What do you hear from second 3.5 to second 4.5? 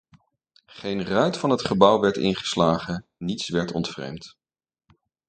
ontvreemd.